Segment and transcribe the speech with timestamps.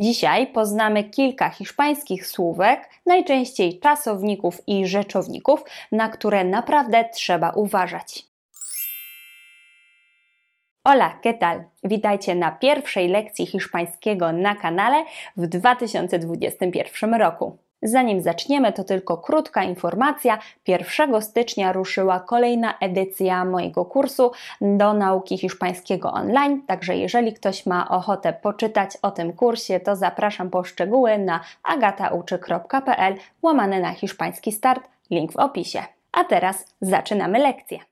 [0.00, 8.26] Dzisiaj poznamy kilka hiszpańskich słówek, najczęściej czasowników i rzeczowników, na które naprawdę trzeba uważać.
[10.86, 11.64] Hola, ¿qué tal?
[11.84, 15.04] Witajcie na pierwszej lekcji hiszpańskiego na kanale
[15.36, 17.58] w 2021 roku.
[17.82, 20.38] Zanim zaczniemy, to tylko krótka informacja.
[20.66, 26.62] 1 stycznia ruszyła kolejna edycja mojego kursu do nauki hiszpańskiego online.
[26.66, 33.14] Także jeżeli ktoś ma ochotę poczytać o tym kursie, to zapraszam po szczegóły na agatauczy.pl
[33.42, 35.82] łamane na hiszpański start, link w opisie.
[36.12, 37.89] A teraz zaczynamy lekcję.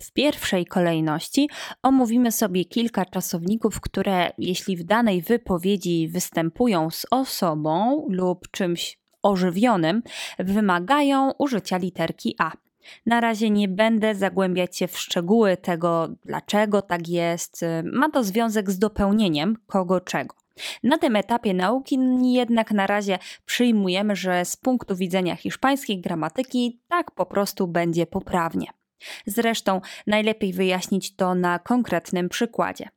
[0.00, 1.48] W pierwszej kolejności
[1.82, 10.02] omówimy sobie kilka czasowników, które, jeśli w danej wypowiedzi występują z osobą lub czymś ożywionym,
[10.38, 12.52] wymagają użycia literki A.
[13.06, 17.64] Na razie nie będę zagłębiać się w szczegóły tego, dlaczego tak jest.
[17.92, 20.34] Ma to związek z dopełnieniem kogo czego.
[20.82, 27.10] Na tym etapie nauki jednak na razie przyjmujemy, że z punktu widzenia hiszpańskiej gramatyki tak
[27.10, 28.66] po prostu będzie poprawnie.
[29.26, 32.88] Zresztą najlepiej wyjaśnić to na konkretnym przykładzie.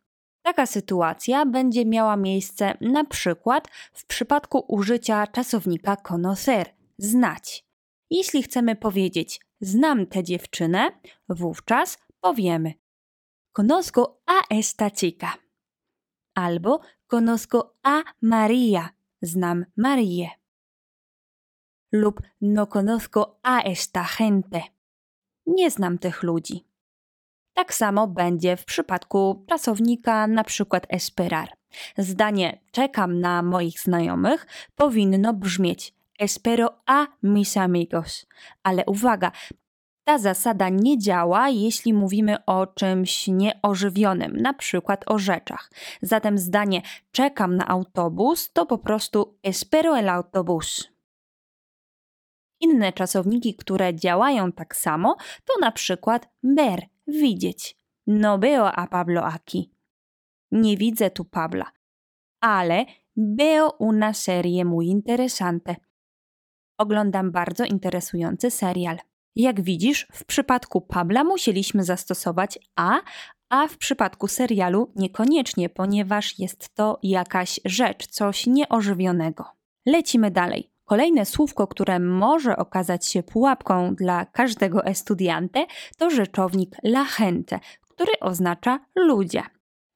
[0.41, 7.65] Taka sytuacja będzie miała miejsce na przykład w przypadku użycia czasownika conocer znać.
[8.09, 10.91] Jeśli chcemy powiedzieć znam tę dziewczynę,
[11.29, 12.73] wówczas powiemy
[13.57, 15.33] conozco a esta chica
[16.35, 18.89] albo conozco a Maria,
[19.21, 20.29] znam Marię
[21.91, 24.76] lub no conozco a esta gente
[25.47, 26.63] nie znam tych ludzi.
[27.53, 31.49] Tak samo będzie w przypadku czasownika na przykład esperar.
[31.97, 38.25] Zdanie czekam na moich znajomych powinno brzmieć espero a mis amigos.
[38.63, 39.31] Ale uwaga,
[40.03, 45.71] ta zasada nie działa, jeśli mówimy o czymś nieożywionym, na przykład o rzeczach.
[46.01, 50.96] Zatem zdanie czekam na autobus to po prostu espero el autobus.
[52.59, 57.77] Inne czasowniki, które działają tak samo, to na przykład ver, widzieć.
[58.07, 59.71] No veo a Pablo aquí.
[60.51, 61.71] Nie widzę tu Pabla,
[62.41, 62.85] ale
[63.15, 65.75] veo una serie muy interesante.
[66.77, 68.97] Oglądam bardzo interesujący serial.
[69.35, 72.99] Jak widzisz, w przypadku Pabla musieliśmy zastosować a,
[73.49, 79.45] a w przypadku serialu niekoniecznie, ponieważ jest to jakaś rzecz, coś nieożywionego.
[79.85, 80.76] Lecimy dalej.
[80.87, 85.65] Kolejne słówko, które może okazać się pułapką dla każdego estudiante,
[85.97, 89.41] to rzeczownik la gente, który oznacza ludzie.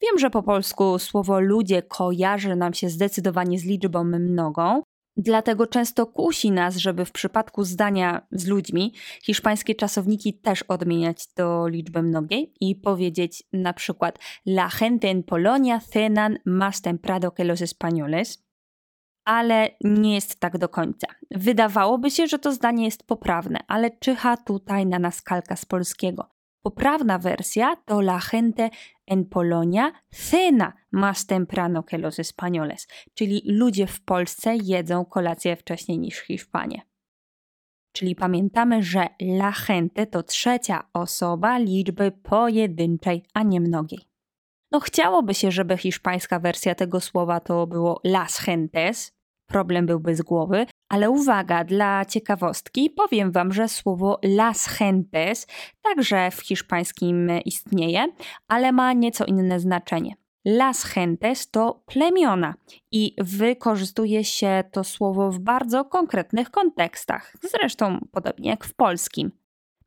[0.02, 4.82] Wiem, że po polsku słowo ludzie kojarzy nam się zdecydowanie z liczbą mnogą,
[5.18, 11.68] dlatego często kusi nas, żeby w przypadku zdania z ludźmi hiszpańskie czasowniki też odmieniać do
[11.68, 17.62] liczby mnogiej i powiedzieć na przykład La gente en Polonia cenan más temprano que los
[17.62, 18.51] españoles
[19.26, 21.08] ale nie jest tak do końca.
[21.32, 26.30] Wydawałoby się, że to zdanie jest poprawne, ale czyha tutaj na nas kalka z polskiego.
[26.62, 28.70] Poprawna wersja to la gente
[29.08, 36.00] en Polonia cena más temprano que los españoles, czyli ludzie w Polsce jedzą kolację wcześniej
[36.00, 36.82] niż Hiszpanie.
[37.92, 44.11] Czyli pamiętamy, że la gente to trzecia osoba liczby pojedynczej, a nie mnogiej.
[44.72, 49.14] No chciałoby się, żeby hiszpańska wersja tego słowa to było las gentes,
[49.48, 55.48] problem byłby z głowy, ale uwaga, dla ciekawostki powiem Wam, że słowo las gentes
[55.82, 58.08] także w hiszpańskim istnieje,
[58.48, 60.16] ale ma nieco inne znaczenie.
[60.46, 62.54] Las gentes to plemiona
[62.92, 69.41] i wykorzystuje się to słowo w bardzo konkretnych kontekstach, zresztą podobnie jak w polskim.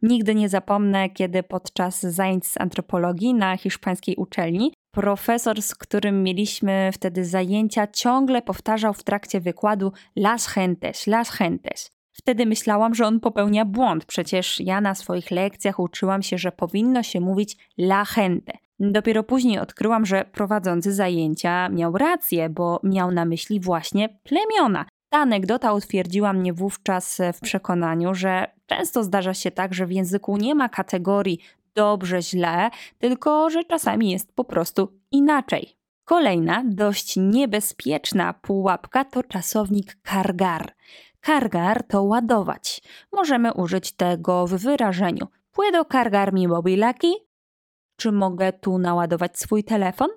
[0.04, 6.91] Nigdy nie zapomnę, kiedy podczas zajęć z antropologii na hiszpańskiej uczelni profesor, z którym mieliśmy
[6.92, 11.91] wtedy zajęcia, ciągle powtarzał w trakcie wykładu las gentes, las gentes.
[12.12, 17.03] Wtedy myślałam, że on popełnia błąd, przecież ja na swoich lekcjach uczyłam się, że powinno
[17.03, 18.53] się mówić la gente.
[18.81, 24.84] Dopiero później odkryłam, że prowadzący zajęcia miał rację, bo miał na myśli właśnie plemiona.
[25.15, 30.37] Ta anegdota utwierdziła mnie wówczas w przekonaniu, że często zdarza się tak, że w języku
[30.37, 31.39] nie ma kategorii
[31.75, 35.77] dobrze, źle, tylko że czasami jest po prostu inaczej.
[36.05, 40.75] Kolejna, dość niebezpieczna pułapka to czasownik cargar.
[41.27, 42.83] Cargar to ładować.
[43.13, 46.47] Możemy użyć tego w wyrażeniu Puedo cargar mi
[46.84, 47.13] aquí?
[47.97, 50.09] Czy mogę tu naładować swój telefon?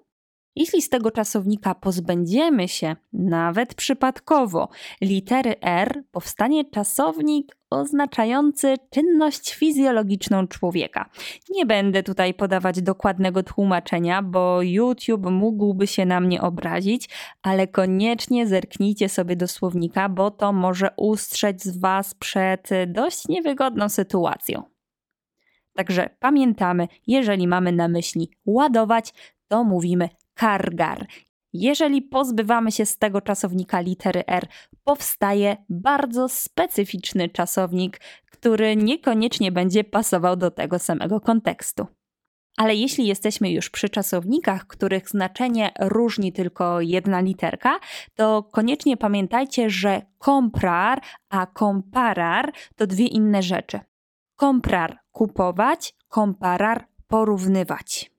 [0.57, 4.69] Jeśli z tego czasownika pozbędziemy się, nawet przypadkowo,
[5.01, 11.09] litery R, powstanie czasownik oznaczający czynność fizjologiczną człowieka.
[11.49, 17.09] Nie będę tutaj podawać dokładnego tłumaczenia, bo YouTube mógłby się na mnie obrazić,
[17.41, 24.63] ale koniecznie zerknijcie sobie do słownika, bo to może ustrzec Was przed dość niewygodną sytuacją.
[25.73, 29.13] Także pamiętamy, jeżeli mamy na myśli ładować,
[29.47, 31.07] to mówimy kargar.
[31.53, 34.47] Jeżeli pozbywamy się z tego czasownika litery R,
[34.83, 37.99] powstaje bardzo specyficzny czasownik,
[38.31, 41.87] który niekoniecznie będzie pasował do tego samego kontekstu.
[42.57, 47.79] Ale jeśli jesteśmy już przy czasownikach, których znaczenie różni tylko jedna literka,
[48.15, 53.79] to koniecznie pamiętajcie, że comprar a comparar to dwie inne rzeczy.
[54.39, 58.16] Comprar kupować, comparar porównywać.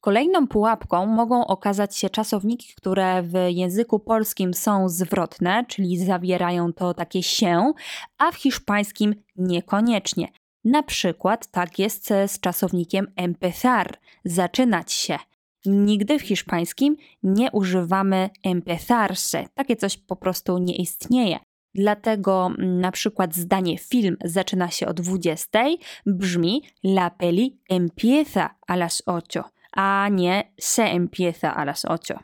[0.00, 6.94] Kolejną pułapką mogą okazać się czasowniki, które w języku polskim są zwrotne, czyli zawierają to
[6.94, 7.72] takie się,
[8.18, 10.28] a w hiszpańskim niekoniecznie.
[10.64, 15.18] Na przykład tak jest z czasownikiem empezar zaczynać się.
[15.66, 19.44] Nigdy w hiszpańskim nie używamy empezarse.
[19.54, 21.38] Takie coś po prostu nie istnieje.
[21.74, 25.64] Dlatego mm, na przykład zdanie film zaczyna się o 20,
[26.06, 29.42] brzmi La peli empieza a las 8
[29.80, 32.18] a nie se empieza a las ocho.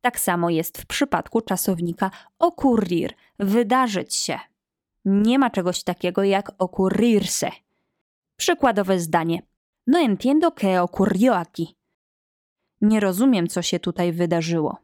[0.00, 4.38] Tak samo jest w przypadku czasownika ocurrir, wydarzyć się.
[5.04, 7.50] Nie ma czegoś takiego jak ocurrirse.
[8.36, 9.42] Przykładowe zdanie.
[9.86, 11.76] No entiendo que ocurrió aquí.
[12.80, 14.78] Nie rozumiem, co się tutaj wydarzyło.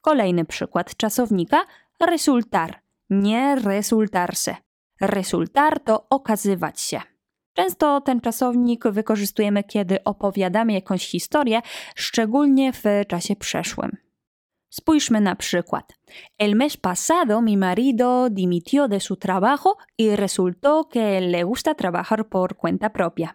[0.00, 1.64] Kolejny przykład czasownika
[2.00, 2.80] resultar,
[3.10, 4.56] nie resultarse.
[5.00, 7.00] Resultar to okazywać się.
[7.58, 11.60] Często ten czasownik wykorzystujemy, kiedy opowiadamy jakąś historię,
[11.94, 13.96] szczególnie w czasie przeszłym.
[14.70, 15.94] Spójrzmy na przykład.
[16.38, 22.28] El mes pasado mi marido dimitió de su trabajo y resultó que le gusta trabajar
[22.28, 23.34] por cuenta propia.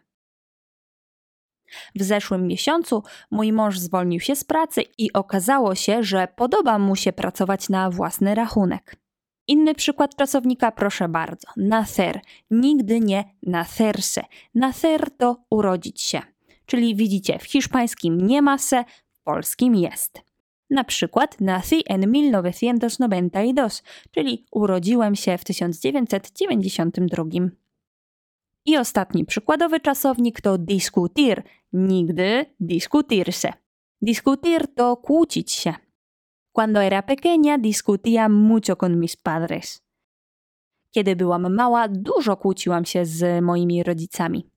[1.96, 6.96] W zeszłym miesiącu mój mąż zwolnił się z pracy i okazało się, że podoba mu
[6.96, 9.03] się pracować na własny rachunek.
[9.48, 11.48] Inny przykład czasownika, proszę bardzo.
[11.58, 12.22] Nacer.
[12.52, 14.22] Nigdy nie nacerse.
[14.56, 16.22] Nacer to urodzić się.
[16.66, 20.22] Czyli widzicie, w hiszpańskim nie ma se, w polskim jest.
[20.70, 23.68] Na przykład nací en 1992,
[24.12, 27.24] czyli urodziłem się w 1992.
[28.66, 31.44] I ostatni przykładowy czasownik to discutir.
[31.74, 33.54] Nigdy discutirse.
[34.02, 35.74] Discutir to kłócić się.
[36.56, 39.82] Cuando era pequeña discutía mucho con mis padres.
[40.92, 44.54] Kiedy byłam mała, dużo kłóciłam się z moimi rodzicami.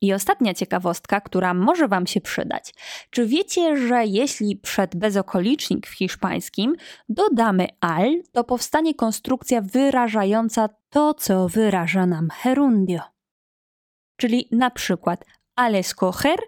[0.00, 2.74] I ostatnia ciekawostka, która może Wam się przydać.
[3.10, 6.76] Czy wiecie, że jeśli przed bezokolicznik w hiszpańskim
[7.08, 13.00] dodamy al, to powstanie konstrukcja wyrażająca to, co wyraża nam gerundio?
[14.16, 15.24] Czyli na przykład
[15.56, 16.38] al escoger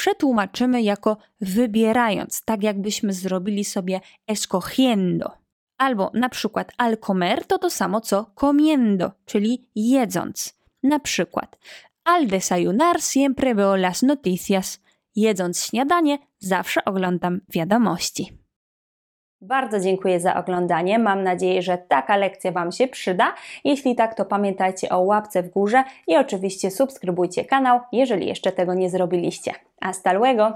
[0.00, 5.32] przetłumaczymy jako wybierając, tak jakbyśmy zrobili sobie escogiendo.
[5.78, 10.54] Albo na przykład al comer to to samo co comiendo, czyli jedząc.
[10.82, 11.58] Na przykład
[12.04, 14.80] al desayunar siempre veo las noticias.
[15.16, 18.39] Jedząc śniadanie zawsze oglądam wiadomości.
[19.42, 20.98] Bardzo dziękuję za oglądanie.
[20.98, 23.34] Mam nadzieję, że taka lekcja Wam się przyda.
[23.64, 28.74] Jeśli tak, to pamiętajcie o łapce w górze i oczywiście subskrybujcie kanał, jeżeli jeszcze tego
[28.74, 29.52] nie zrobiliście.
[29.80, 30.54] Hasta luego!